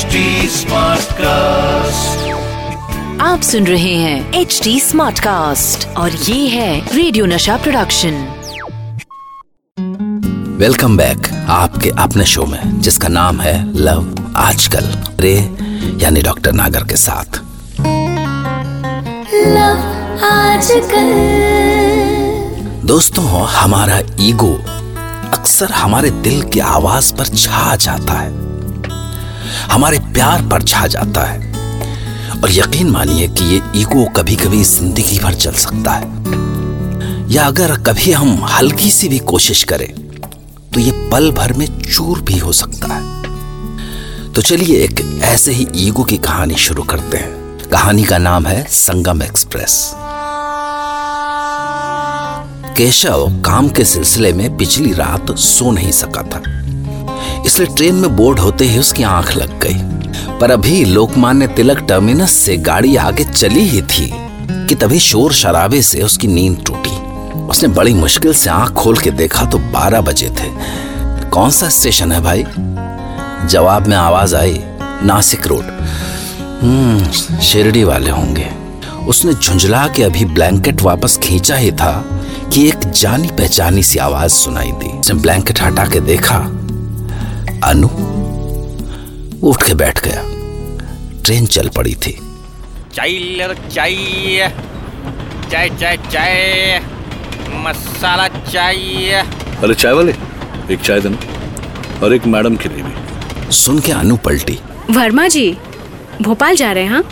HD 0.00 0.06
cast 1.12 2.28
आप 3.20 3.40
सुन 3.40 3.66
रहे 3.66 3.94
हैं 3.94 4.32
एच 4.32 4.60
डी 4.64 4.80
स्मार्ट 4.80 5.18
कास्ट 5.20 5.96
और 5.96 6.10
ये 6.12 6.48
है 6.48 6.96
रेडियो 6.96 7.26
नशा 7.26 7.56
प्रोडक्शन 7.56 8.28
वेलकम 10.60 10.96
बैक 10.96 11.46
आपके 11.48 11.90
अपने 11.98 12.24
शो 12.24 12.46
में 12.46 12.80
जिसका 12.80 13.08
नाम 13.08 13.40
है 13.40 13.76
लव 13.76 14.32
आजकल 14.36 14.98
रे 15.20 15.50
यानी 15.96 16.22
डॉक्टर 16.22 16.52
नागर 16.52 16.84
के 16.84 16.96
साथ। 16.96 17.40
लव 19.46 19.78
आजकल। 20.24 21.10
दोस्तों 22.86 23.46
हमारा 23.48 24.00
ईगो 24.20 24.54
अक्सर 25.32 25.70
हमारे 25.70 26.10
दिल 26.10 26.42
की 26.42 26.60
आवाज़ 26.60 27.14
पर 27.14 27.26
छा 27.26 27.76
जाता 27.76 28.12
है। 28.12 28.49
हमारे 29.70 29.98
प्यार 30.14 30.42
पर 30.42 30.62
छा 30.62 30.86
जाता 30.86 31.24
है। 31.24 31.48
और 32.32 32.50
यकीन 32.52 32.90
मानिए 32.90 33.28
कि 33.28 33.44
ये 33.44 33.60
ईगो 33.76 34.04
कभी 34.16 34.36
कभी 34.36 34.62
ज़िंदगी 34.64 35.18
भर 35.18 35.34
चल 35.34 35.52
सकता 35.54 35.92
है। 35.92 36.18
या 37.32 37.44
अगर 37.44 37.76
कभी 37.82 38.12
हम 38.12 38.44
हल्की 38.44 38.90
सी 38.90 39.08
भी 39.08 39.18
कोशिश 39.18 39.62
करें 39.64 39.88
तो 40.74 40.80
ये 40.80 40.92
पल 41.12 41.30
भर 41.32 41.52
में 41.52 41.66
चूर 41.80 42.20
भी 42.20 42.38
हो 42.38 42.52
सकता 42.52 42.94
है। 42.94 44.32
तो 44.32 44.42
चलिए 44.42 44.82
एक 44.84 45.00
ऐसे 45.24 45.52
ही 45.52 45.66
ईगो 45.76 46.04
की 46.04 46.16
कहानी 46.18 46.54
शुरू 46.56 46.82
करते 46.82 47.16
हैं। 47.16 47.68
कहानी 47.70 48.04
का 48.04 48.18
नाम 48.18 48.46
है 48.46 48.62
संगम 48.70 49.22
एक्सप्रेस। 49.22 49.92
केशव 52.76 53.42
काम 53.44 53.68
के 53.68 53.84
सिलसिले 53.84 54.32
में 54.32 54.56
पिछली 54.56 54.92
रात 54.92 55.30
सो 55.38 55.70
नहीं 55.70 55.92
सका 55.92 56.22
था। 56.22 56.42
इसलिए 57.46 57.74
ट्रेन 57.76 57.94
में 57.94 58.16
बोर्ड 58.16 58.38
होते 58.38 58.64
ही 58.64 58.78
उसकी 58.78 59.02
आँख 59.02 59.36
लग 59.36 59.60
गई। 59.60 59.78
पर 60.38 60.50
अभी 60.50 60.84
लोकमान्य 60.84 61.46
तिलक 61.46 61.78
टर्मिनस 61.78 62.32
से 62.32 62.56
गाड़ी 62.56 62.96
आगे 62.96 63.24
चली 63.24 63.60
ही 63.60 63.82
थी 63.82 64.10
कि 64.68 64.74
तभी 64.74 64.98
शोर 64.98 65.32
शराबे 65.32 65.82
से 65.82 66.02
उसकी 66.02 66.26
नींद 66.26 66.62
टूटी। 66.66 66.96
उसने 67.40 67.68
बड़ी 67.68 67.94
मुश्किल 67.94 68.34
से 68.34 68.50
आँख 68.50 68.72
खोल 68.72 68.96
के 68.96 69.10
देखा 69.10 69.44
तो 69.44 69.58
बारह 69.58 70.00
बजे 70.00 70.28
थे। 70.28 70.48
कौन 71.30 71.50
सा 71.50 71.68
स्टेशन 71.68 72.12
है 72.12 72.20
भाई? 72.20 72.44
जवाब 73.48 73.86
में 73.86 73.96
आवाज़ 73.96 74.36
आई, 74.36 74.60
नासिक 75.02 75.46
रोड। 75.46 75.64
हम्म 76.62 77.38
शिरडी 77.40 77.84
वाले 77.84 78.10
होंगे। 78.10 78.48
उसने 79.08 79.32
झुंझला 79.32 79.86
के 79.88 80.02
अभी 80.02 80.24
ब्लैंकेट 80.24 80.82
वापस 80.82 81.16
खींचा 81.16 81.56
ही 81.56 81.70
था 81.72 81.92
कि 82.52 82.68
एक 82.68 82.90
जानी 82.90 83.28
पहचानी 83.28 83.82
सी 83.82 83.98
आवाज़ 83.98 84.32
सुनाई 84.32 84.72
दी। 84.72 84.98
उसने 84.98 85.20
ब्लैंकेट 85.20 85.62
हटा 85.62 85.86
के 85.86 86.00
देखा 86.00 86.38
अनु 87.64 87.88
उठ 89.48 89.62
के 89.62 89.74
बैठ 89.74 90.00
गया। 90.04 90.22
ट्रेन 91.24 91.46
चल 91.46 91.68
पड़ी 91.68 91.94
थी। 91.94 92.12
चाय 92.94 93.08
ले 93.08 93.46
लो 93.46 93.54
चाय 93.54 94.52
चाय 95.50 95.68
चाय। 95.70 95.96
चाय 95.96 96.80
मसाला 97.64 98.28
चाय 98.28 99.22
अरे 99.62 99.74
चाय 99.74 99.92
वाले 99.92 100.14
एक 100.74 100.80
चाय 100.80 101.00
देना। 101.00 102.00
और 102.04 102.14
एक 102.14 102.26
मैडम 102.26 102.56
के 102.56 102.68
लिए 102.68 102.82
भी 102.82 103.52
सुन 103.52 103.80
के 103.80 103.92
अनु 103.92 104.16
पलटी। 104.16 104.58
वर्मा 104.90 105.28
जी 105.28 105.50
भोपाल 106.22 106.56
जा 106.56 106.72
रहे 106.72 106.84
हैं 106.84 106.90
हाँ? 106.90 107.02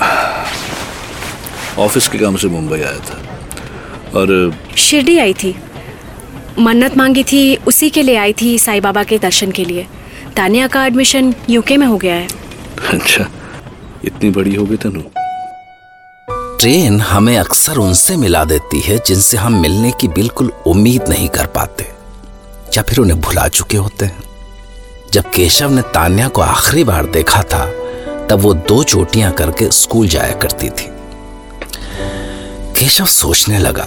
हाँ। 0.00 0.46
ऑफ़िस 1.84 2.08
के 2.08 2.18
काम 2.18 2.36
से 2.36 2.48
मुंबई 2.48 2.80
आया 2.80 2.98
था। 2.98 3.20
और 4.18 4.54
शिरडी 4.76 5.18
आई 5.18 5.32
थी। 5.34 5.54
मन्नत 6.58 6.96
मांगी 6.96 7.24
थी 7.24 7.56
उसी 7.56 7.90
के 7.90 8.02
लिए 8.02 8.16
आई 8.16 8.32
थी 8.32 8.58
साईं 8.58 8.82
बाबा 8.82 9.02
के 9.04 9.18
दर्शन 9.18 9.50
के 9.50 9.64
लिए। 9.64 9.86
तानिया 10.36 10.66
का 10.66 10.84
एडमिशन 10.86 11.34
यूके 11.50 11.76
में 11.76 11.86
हो 11.86 11.96
गया 11.96 12.14
है। 12.14 12.28
अच्छा 12.92 13.26
इतनी 14.04 14.30
बड़ी 14.30 14.54
हो 14.54 14.64
गई 14.64 14.76
तनु। 14.76 15.00
ट्रेन 16.60 17.00
हमें 17.00 17.36
अक्सर 17.38 17.76
उनसे 17.76 18.16
मिला 18.16 18.44
देती 18.44 18.80
है 18.80 18.98
जिनसे 19.06 19.36
हम 19.36 19.60
मिलने 19.60 19.90
की 19.90 20.08
बिल्कुल 20.08 20.52
उम्मीद 20.66 21.08
नहीं 21.08 21.28
कर 21.28 21.46
पाते 21.46 21.84
या 22.76 22.82
फिर 22.82 22.98
उन्हें 22.98 23.20
भुला 23.20 23.48
चुके 23.48 23.76
होते 23.76 24.04
हैं। 24.04 24.22
जब 25.12 25.30
केशव 25.30 25.70
ने 25.70 25.82
तान्या 25.82 26.28
को 26.28 26.40
आखिरी 26.40 26.84
बार 26.84 27.06
देखा 27.06 27.42
था 27.42 27.64
तब 28.26 28.40
वो 28.40 28.54
दो 28.54 28.82
चोटियाँ 28.82 29.32
करके 29.32 29.70
स्कूल 29.70 30.08
जाया 30.08 30.34
करती 30.36 30.70
थी। 30.70 30.88
केशव 32.78 33.06
सोचने 33.06 33.58
लगा 33.58 33.86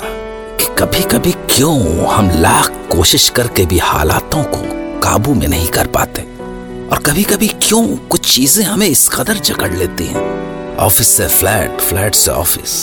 कभी 0.79 1.01
कभी 1.01 1.31
क्यों 1.51 2.07
हम 2.07 2.29
लाख 2.31 2.71
कोशिश 2.91 3.27
करके 3.29 3.65
भी 3.65 3.77
हालातों 3.77 4.43
को 4.45 4.59
काबू 4.99 5.33
में 5.33 5.47
नहीं 5.47 5.67
कर 5.67 5.87
पाते? 5.87 6.21
और 6.91 6.99
कभी 7.05 7.23
कभी 7.23 7.47
क्यों 7.63 7.81
कुछ 8.09 8.33
चीज़ें 8.33 8.63
हमें 8.65 8.85
इस 8.87 9.07
कदर 9.09 9.37
जकड़ 9.39 9.71
लेती 9.73 10.05
हैं? 10.05 10.25
ऑफ़िस 10.77 11.07
से 11.07 11.27
फ्लैट 11.27 11.81
फ्लैट 11.81 12.15
से 12.15 12.31
office. 12.31 12.75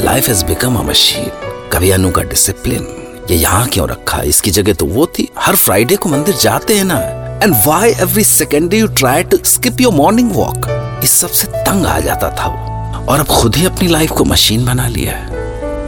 Life 0.00 0.28
has 0.28 0.44
become 0.44 0.76
a 0.76 0.82
machine 0.82 1.28
कभी 1.72 1.90
अनु 1.90 2.10
का 2.10 2.22
डिसिप्लिन 2.22 2.86
ये 3.30 3.36
यहाँ 3.36 3.66
क्यों 3.66 3.88
रखा? 3.88 4.22
इसकी 4.22 4.50
जगह 4.50 4.72
तो 4.72 4.86
वो 4.86 5.06
थी। 5.18 5.28
हर 5.38 5.56
फ्राइडे 5.56 5.96
को 5.96 6.08
मंदिर 6.08 6.36
जाते 6.36 6.76
हैं 6.76 6.84
ना। 6.84 6.98
And 7.44 7.54
why 7.66 7.90
every 7.90 8.24
second 8.24 8.74
you 8.74 8.86
try 8.94 9.22
to 9.24 9.38
skip 9.44 9.80
your 9.80 9.94
morning 9.94 10.32
walk 10.34 11.00
इस 11.04 11.18
सबसे 11.20 11.46
तंग 11.58 11.86
आ 11.86 11.98
जाता 12.00 12.30
था 12.38 12.46
वो। 12.46 13.06
और 13.06 13.20
अब 13.20 13.26
खुद 13.30 13.56
ही 13.56 13.66
अपनी 13.66 13.88
लाइफ 13.88 14.10
को 14.10 14.24
मशीन 14.24 14.64
बना 14.66 14.88
लिया 14.88 15.12
है। 15.12 15.31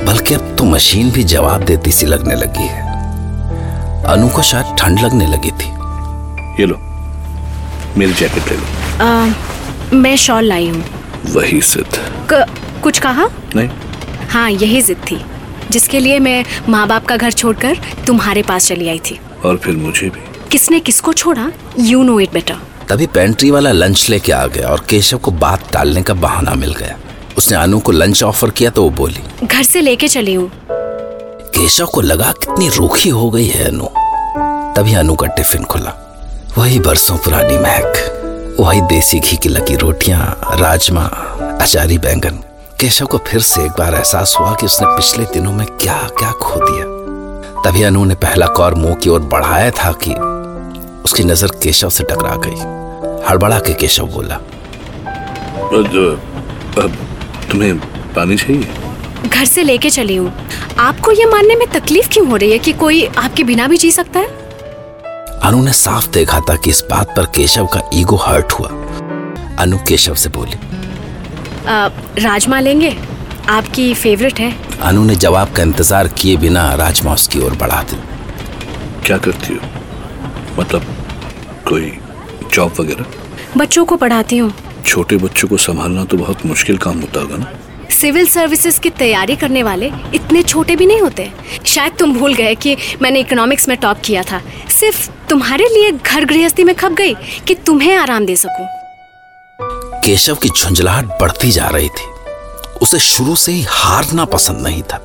बल्कि 0.06 0.34
अब 0.34 0.56
तो 0.58 0.64
मशीन 0.64 1.10
भी 1.10 1.24
जवाब 1.24 1.64
देती 1.64 1.92
सी 1.92 2.06
लगने 2.06 2.34
लगी 2.34 2.66
है। 2.66 2.84
अनु 4.04 4.28
को 4.28 4.42
शायद 4.42 4.76
ठंड 4.78 5.00
लगने 5.00 5.26
लगी 5.26 5.50
थी। 5.50 5.70
ये 6.62 6.66
लो 6.66 6.76
मेरी 7.98 8.12
जैकेट 8.12 8.48
ले 8.48 8.56
लो। 8.56 8.64
आ, 9.04 9.32
मैं 9.92 10.16
शॉल 10.16 10.44
लाई 10.44 10.68
हूँ। 10.68 10.84
वही 11.26 11.62
सिद्ध। 11.62 12.26
क- 12.30 12.54
कुछ 12.82 12.98
कहा? 12.98 13.28
नहीं। 13.56 13.68
हाँ 14.30 14.50
यही 14.50 14.82
जिद 14.82 14.96
थी 14.96 15.24
जिसके 15.70 16.00
लिए 16.00 16.18
मैं 16.18 16.44
माँ 16.68 16.86
बाप 16.86 17.06
का 17.06 17.16
घर 17.16 17.32
छोड़कर 17.32 17.76
तुम्हारे 18.06 18.42
पास 18.42 18.66
चली 18.66 18.88
आई 18.88 18.98
थी। 18.98 19.20
और 19.44 19.56
फिर 19.56 19.76
मुझे 19.76 20.08
भी। 20.08 20.48
किसने 20.52 20.80
किसको 20.80 21.12
छोड़ा? 21.12 21.52
यू 21.78 22.02
नो 22.02 22.20
इट 22.20 22.32
बेटर 22.32 22.56
तभी 22.88 23.06
पेंट्री 23.06 23.50
वाला 23.50 23.72
लंच 23.72 24.10
लेके 24.10 24.32
आ 24.32 24.46
गया 24.46 24.68
और 24.68 24.86
केशव 24.90 25.18
को 25.18 25.30
बात 25.30 25.72
टालने 25.72 26.02
का 26.02 26.14
बहाना 26.14 26.54
मिल 26.54 26.74
गया। 26.74 26.96
उसने 27.38 27.56
अनु 27.56 27.78
को 27.80 27.92
लंच 27.92 28.22
ऑफ़र 28.22 28.50
किया 28.50 28.70
तो 28.70 28.82
वो 28.82 28.90
बोली 28.90 29.46
घर 29.46 29.62
से 29.62 29.80
लेके 29.80 30.08
चली 30.08 30.34
हूँ। 30.34 30.50
केशव 31.54 31.86
को 31.86 32.00
लगा 32.00 32.32
कितनी 32.34 32.68
रूखी 32.68 33.08
हो 33.08 33.30
गई 33.30 33.46
है 33.46 33.64
अनु। 33.68 33.86
तभी 34.76 34.94
अनु 34.94 35.14
का 35.14 35.26
टिफ़िन 35.26 35.64
खुला। 35.64 35.92
वही 36.58 36.78
बरसों 36.80 37.16
पुरानी 37.16 37.58
महक 37.58 38.56
वही 38.60 38.80
देसी 38.80 39.18
घी 39.20 39.36
की 39.36 39.48
लगी 39.48 39.76
रोटियाँ 39.76 40.20
राजमा 40.60 41.04
अचारी 41.60 41.98
बैंगन। 41.98 42.42
केशव 42.80 43.06
को 43.06 43.18
फिर 43.26 43.40
से 43.42 43.64
एक 43.64 43.72
बार 43.78 43.94
एहसास 43.94 44.36
हुआ 44.40 44.54
कि 44.54 44.66
उसने 44.66 44.86
पिछले 44.96 45.24
दिनों 45.32 45.52
में 45.52 45.66
क्या 45.66 45.96
क्या 46.18 46.30
खो 46.42 46.60
दिया। 46.60 46.84
तभी 47.62 47.82
अनु 47.82 48.04
ने 48.04 48.14
पहला 48.14 48.46
कौर 48.56 48.74
मुँह 48.74 48.94
की 48.94 49.10
ओर 49.10 49.20
बढ़ाया 49.32 49.70
था 49.72 49.92
कि 50.04 50.14
उसकी 51.04 51.24
नज़र 51.24 51.50
केशव 51.62 51.90
से 51.90 52.04
टकरा 52.04 52.34
गई। 52.46 52.60
हड़बड़ा 53.28 53.58
के 53.58 53.74
केशव 53.74 54.06
बोला 54.06 54.34
अब 56.76 56.96
तुम्हें 57.54 58.12
पानी 58.14 58.36
चाहिए? 58.36 59.28
घर 59.28 59.44
से 59.44 59.62
लेके 59.62 59.90
चली 59.90 60.14
हूँ। 60.16 60.32
आपको 60.78 61.12
ये 61.12 61.24
मानने 61.26 61.56
में 61.56 61.66
तकलीफ़ 61.72 62.08
क्यों 62.12 62.26
हो 62.28 62.36
रही 62.36 62.50
है 62.52 62.58
कि 62.58 62.72
कोई 62.72 63.04
आपके 63.06 63.44
बिना 63.44 63.66
भी 63.68 63.76
जी 63.76 63.90
सकता 63.90 64.20
है? 64.20 64.26
अनु 65.40 65.62
ने 65.64 65.72
साफ़ 65.72 66.10
देखा 66.12 66.40
था 66.48 66.56
कि 66.56 66.70
इस 66.70 66.82
बात 66.90 67.14
पर 67.16 67.26
केशव 67.36 67.66
का 67.74 67.80
ईगो 67.94 68.16
हर्ट 68.16 68.52
हुआ। 68.52 68.68
अनु 69.62 69.78
केशव 69.88 70.14
से 70.14 70.28
बोली 70.28 70.58
आ, 71.68 71.86
राजमा 72.18 72.60
लेंगे? 72.60 72.96
आपकी 73.50 73.92
फेवरेट 73.94 74.40
है। 74.40 74.52
अनु 74.82 75.04
ने 75.04 75.14
जवाब 75.16 75.52
का 75.52 75.62
इंतज़ार 75.62 76.08
किए 76.18 76.36
बिना 76.36 76.72
राजमा 76.74 77.12
उसकी 77.14 77.40
ओर 77.40 77.56
बढ़ा 77.56 77.82
दी। 77.82 77.96
क्या 79.06 79.18
करती 79.18 79.54
हो? 79.54 79.60
मतलब 80.58 80.94
कोई 81.68 81.92
जॉब 82.52 82.74
वगैरह? 82.80 83.06
बच्चों 83.56 83.84
को 83.84 83.96
पढ़ाती 83.96 84.36
हूँ। 84.38 84.52
छोटे 84.86 85.16
बच्चों 85.16 85.48
को 85.48 85.56
संभालना 85.56 86.04
तो 86.04 86.16
बहुत 86.16 86.46
मुश्किल 86.46 86.78
काम 86.78 87.00
होता 87.00 87.20
होगा 87.20 87.36
ना। 87.36 87.52
सिविल 87.90 88.26
सर्विसेज़ 88.26 88.80
की 88.80 88.90
तैयारी 88.90 89.36
करने 89.36 89.62
वाले 89.62 89.90
इतने 90.14 90.42
छोटे 90.42 90.76
भी 90.76 90.86
नहीं 90.86 91.00
होते। 91.00 91.30
शायद 91.66 91.92
तुम 91.98 92.14
भूल 92.18 92.34
गए 92.34 92.54
कि 92.54 92.76
मैंने 93.02 93.20
इकोनॉमिक्स 93.20 93.68
में 93.68 93.76
टॉप 93.76 94.00
किया 94.04 94.22
था। 94.22 94.40
सिर्फ़ 94.70 95.08
तुम्हारे 95.28 95.68
लिए 95.68 95.90
घर 95.92 96.24
गृहस्थी 96.24 96.64
में 96.64 96.74
खप 96.74 96.92
गई 96.92 97.14
कि 97.46 97.54
तुम्हें 97.54 97.94
आराम 97.96 98.26
दे 98.26 98.36
सकूँ। 98.36 98.66
केशव 100.04 100.34
की 100.34 100.48
झुंझलाहट 100.48 101.04
बढ़ती 101.20 101.50
जा 101.50 101.68
रही 101.68 101.88
थी। 101.88 102.12
उसे 102.82 102.98
शुरू 102.98 103.36
से 103.36 103.52
ही 103.52 103.64
हारना 103.68 104.24
पसंद 104.24 104.60
नहीं 104.60 104.82
था 104.82 105.00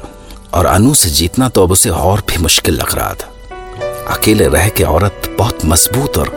और 0.53 0.65
अनु 0.65 0.93
से 0.93 1.09
जीतना 1.09 1.49
तो 1.49 1.63
अब 1.63 1.71
उसे 1.71 1.89
और 1.89 2.23
भी 2.29 2.37
मुश्किल 2.37 2.75
लग 2.75 2.95
रहा 2.95 3.13
था। 3.13 3.35
अकेले 4.13 4.47
रह 4.47 4.69
के 4.69 4.83
औरत 4.83 5.35
बहुत 5.37 5.65
मज़बूत 5.65 6.17
और, 6.17 6.29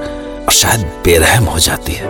और 0.46 0.52
शायद 0.52 0.80
बेरहम 1.04 1.44
हो 1.44 1.58
जाती 1.58 1.92
है। 1.92 2.06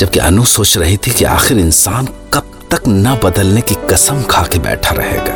जबकि 0.00 0.18
अनु 0.18 0.44
सोच 0.44 0.76
रही 0.78 0.96
थी 0.96 1.10
कि 1.10 1.24
आखिर 1.24 1.58
इंसान 1.58 2.06
कब 2.34 2.50
तक 2.70 2.82
न 2.88 3.18
बदलने 3.24 3.60
की 3.60 3.74
कसम 3.90 4.22
खा 4.22 4.42
के 4.42 4.58
बैठा 4.58 4.94
रहेगा। 4.94 5.34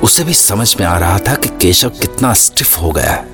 उसे 0.00 0.24
भी 0.24 0.34
समझ 0.34 0.74
में 0.80 0.86
आ 0.86 0.98
रहा 0.98 1.18
था 1.18 1.34
कि 1.34 1.48
केशव 1.60 1.88
कितना 1.88 2.32
स्टिफ 2.34 2.78
हो 2.80 2.90
गया 2.90 3.10
है। 3.10 3.28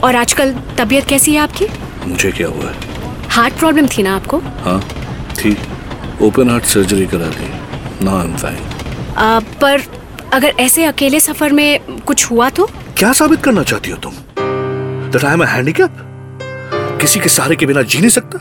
और 0.00 0.16
आजकल 0.16 0.54
तबीयत 0.78 1.06
कैसी 1.06 1.34
है 1.34 1.40
आपकी? 1.40 1.66
मुझे 2.06 2.30
क्या 2.30 2.48
हुआ? 2.48 2.70
है 2.70 3.28
हार्ट 3.28 3.54
प्रॉब्लम 3.54 3.86
थी 3.88 4.02
ना 4.02 4.14
आपको? 4.16 4.38
हाँ 4.38 4.80
थी। 5.38 5.56
ओपन 6.22 6.50
हार्ट 6.50 6.64
सर्जरी 6.64 7.06
करा 7.06 7.26
दी। 7.26 8.04
ना 8.04 8.18
आई 8.18 8.26
एम 8.26 8.36
फाइन 8.36 8.58
पर 9.60 9.82
अगर 10.32 10.54
ऐसे 10.60 10.84
अकेले 10.84 11.20
सफ़र 11.20 11.52
में 11.52 12.00
कुछ 12.00 12.24
हुआ 12.30 12.48
तो? 12.50 12.66
क्या 12.96 13.12
साबित 13.12 13.42
करना 13.42 13.62
चाहती 13.62 13.90
हो 13.90 13.96
तुम? 13.96 14.12
That 15.10 15.24
I 15.24 15.32
am 15.32 15.42
a 15.44 15.46
handicap 15.46 16.13
किसी 17.04 17.20
के 17.20 17.28
सहारे 17.28 17.56
के 17.56 17.66
बिना 17.66 17.80
जी 17.84 17.98
नहीं 17.98 18.08
सकता? 18.10 18.38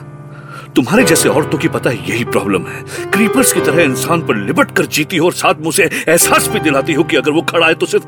तुम्हारे 0.75 1.03
जैसे 1.05 1.29
औरतों 1.29 1.57
की 1.59 1.67
पता 1.67 1.89
है 1.89 1.95
यही 2.09 2.23
प्रॉब्लम 2.25 2.67
है। 2.67 3.09
क्रीपर्स 3.11 3.51
की 3.53 3.61
तरह 3.61 3.81
इंसान 3.83 4.21
पर 4.27 4.35
लिपट 4.37 4.71
कर 4.77 4.85
जीती 4.87 5.17
हो 5.17 5.25
और 5.25 5.33
साथ 5.33 5.55
मुझे 5.63 5.83
एहसास 5.83 6.47
भी 6.49 6.59
दिलाती 6.59 6.93
हो 6.93 7.03
कि 7.03 7.15
अगर 7.17 7.31
वो 7.31 7.41
खड़ा 7.49 7.67
है 7.67 7.73
तो 7.73 7.85
सिर्फ़ 7.85 8.05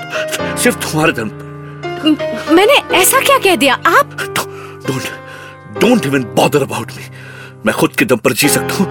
सिर्फ़ 0.58 0.78
तुम्हारे 0.86 1.12
दम 1.14 1.30
पर। 1.30 2.54
मैंने 2.54 2.76
ऐसा 3.00 3.20
क्या 3.22 3.38
कह 3.38 3.56
दिया? 3.56 3.74
आप 3.74 4.06
don't 4.88 5.04
don't 5.82 6.06
even 6.06 6.24
bother 6.38 6.62
about 6.64 6.92
me 6.98 7.04
मैं 7.66 7.76
खुद 7.76 7.92
के 8.00 8.06
दम 8.06 8.18
पर 8.18 8.34
जी 8.34 8.50
सकता 8.50 8.74
हूँ। 8.76 8.88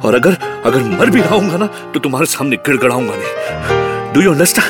और 0.00 0.14
अगर 0.14 0.36
अगर 0.66 0.80
मर 0.92 1.10
भी 1.10 1.20
रहाऊँगा 1.20 1.56
ना 1.56 1.66
तो 1.94 2.00
तुम्हारे 2.00 2.26
सामने 2.36 2.56
गिड़गड़ाऊँगा 2.68 3.14
नहीं 3.16 4.12
do 4.12 4.20
you 4.20 4.32
understand 4.32 4.68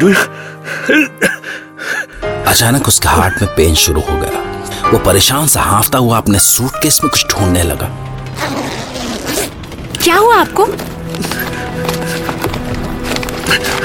do 0.00 0.08
you 0.08 0.14
अचानक 2.50 2.88
उसके 2.88 3.08
हार्ट 3.08 3.42
में 3.42 3.54
पेन 3.56 3.74
शुरू 3.82 4.00
हो 4.00 4.16
गया। 4.20 4.48
वो 4.92 4.98
परेशान 4.98 5.46
सा 5.46 5.62
हाफता 5.62 5.98
हुआ 5.98 6.16
अपने 6.18 6.38
सूटकेस 6.38 7.00
में 7.04 7.10
कुछ 7.10 7.26
ढूँढने 7.30 7.62
लगा। 7.62 7.88
क्या 10.04 10.16
हुआ 10.16 10.36
आपको? 10.36 10.66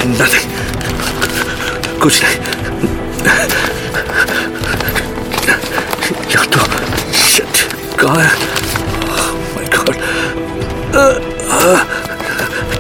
Nothing. 0.06 0.46
कुछ 2.02 2.24
नहीं। 2.24 2.36
या 6.36 6.44
तो 6.54 6.60
कहाँ 8.00 8.22
है? 8.24 8.30
Oh 9.16 9.30
my 9.56 9.66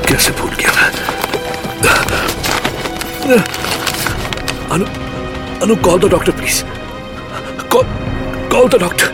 कैसे 0.07 0.31
भूल 0.31 0.51
गया 0.59 0.71
मैं? 0.71 0.89
Anu 4.71 4.85
Anu 5.61 5.75
call 5.75 5.99
the 5.99 6.11
doctor 6.11 6.31
please 6.31 6.63
call 7.71 7.85
call 8.55 8.67
the 8.69 8.75
doctor. 8.81 9.07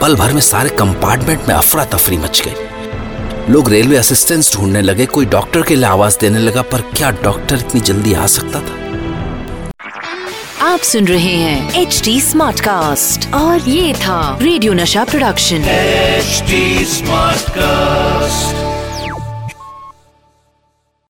पल 0.00 0.14
भर 0.14 0.32
में 0.32 0.40
सारे 0.40 0.70
कंपार्टमेंट 0.70 1.48
में 1.48 1.54
अफरा 1.54 1.84
तफरी 1.84 2.16
मच 2.16 2.42
गई। 2.46 3.52
लोग 3.52 3.70
रेलवे 3.70 3.96
असिस्टेंस 3.96 4.54
ढूँढने 4.54 4.82
लगे 4.82 5.06
कोई 5.06 5.26
डॉक्टर 5.26 5.62
के 5.62 5.74
लिए 5.74 5.84
आवाज़ 5.84 6.18
देने 6.20 6.38
लगा 6.38 6.62
पर 6.72 6.80
क्या 6.96 7.10
डॉक्टर 7.22 7.56
इतनी 7.56 7.80
जल्दी 7.80 8.14
आ 8.14 8.26
सकता 8.26 8.60
था? 8.60 8.76
आप 10.66 10.80
सुन 10.80 11.08
रहे 11.08 11.34
हैं 11.34 11.82
एच 11.82 12.00
डी 12.04 12.20
स्मार्ट 12.20 12.60
कास्ट 12.60 13.32
और 13.34 13.68
ये 13.68 13.92
था 13.94 14.38
रेडियो 14.42 14.72
नशा 14.72 15.04
प्रोडक्शन। 15.04 15.64
HD 15.64 16.84
smart 16.84 17.36
Smartcast. 17.46 18.65